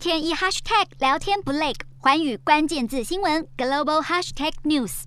[0.00, 5.02] 天一 hashtag 聊天不累，寰宇关键字新闻 global hashtag news。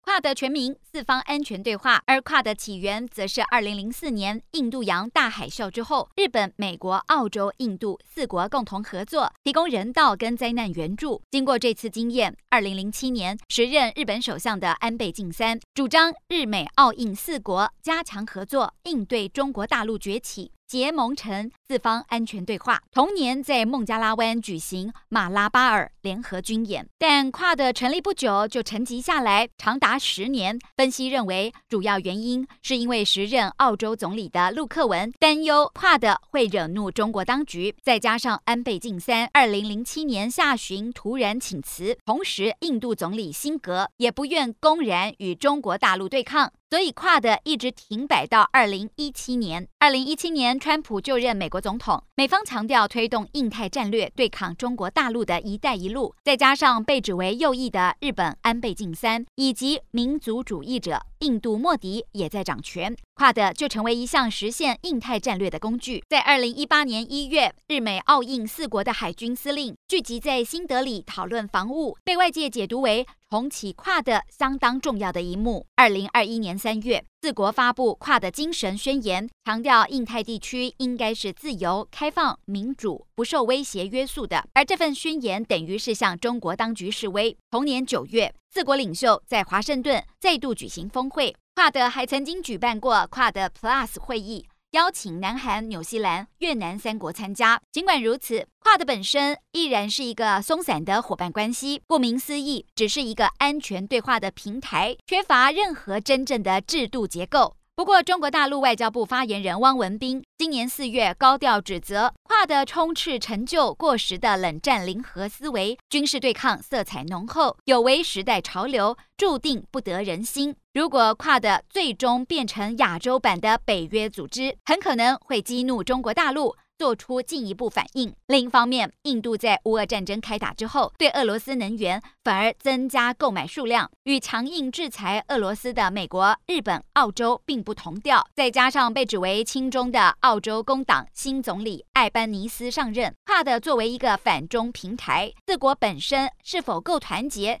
[0.00, 11.20] 跨的全名四方安全对话，而跨的起源则是二零零四年印度洋大海啸之后，日本、美国、澳洲、印度四国共同合作，提供人道跟灾难援助。
[11.30, 20.52] 经过这次经验，二零零七年时任日本首相的安倍晋三主张日美澳印四国加强合作，应对中国大陆崛起。
[20.72, 30.58] 结盟成四方安全对话，同年在孟加拉湾举行马拉巴尔联合军演，但跨的成立不久就沉寂下来，长达十年。
[30.74, 46.50] 分析认为，主要原因是因为时任澳洲总理的陆克文担忧跨的会惹怒中国当局，再加上安倍晋三二零零七年下旬突然请辞，同时印度总理辛格也不愿公然与中国大陆对抗。
[46.72, 49.68] 所以跨的一直停摆到二零一七年。
[49.78, 66.02] 二零一七年，川普就任美国总统，美方强调推动印太战略对抗中国大陆的一带一路，再加上被指为右翼的日本安倍晋三以及民族主义者印度莫迪也在掌权跨的就成为一项实现印太战略的工具。
[66.08, 75.64] 在二零一八年一月，日美澳印四国的海军司令聚集在新德里讨论防务，被外界解读为重启跨的相当重要的一幕。
[75.76, 84.44] 二零二一年三月，四国发布跨的精神宣言，强调印太地区应该是自由、开放、民主、不受威胁约束的。
[84.54, 87.36] 而这份宣言等于是向中国当局示威。
[87.48, 94.44] 同年九月，四国领袖在华盛顿再度举行峰会跨的还曾经举办过跨的 Plus 会议。
[94.72, 97.60] 邀请南韩、纽西兰、越南三国参加。
[97.70, 107.54] 尽管如此，QUAD 本身依然是一个松散的伙伴关系，顾名思义，只是一个安全对话的平台，缺乏任何真正的制度结构。
[107.74, 120.54] 不过，中国大陆外交部发言人汪文斌今年四月高调指责跨的充斥陈旧过时的冷战零和思维，军事对抗色彩浓厚，有违时代潮流，注定不得人心。
[120.72, 126.56] 如果跨的最终变成亚洲版的北约组织，很可能会激怒中国大陆。
[126.78, 128.12] 做出进一步反应。
[128.26, 138.26] 另一方面，印度在乌俄战争开打之后，对俄罗斯能源反而增加购买数量，与强硬制裁俄罗斯的美国、日本、澳洲并不同调。
[138.34, 147.60] 再加上被指为亲中的澳洲工党新总理艾班尼斯上任跨的作为一个反中平台，四国本身是否够团结？